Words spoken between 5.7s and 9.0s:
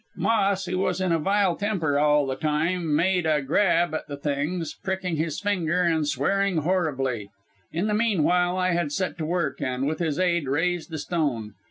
and swearing horribly. In the meanwhile I had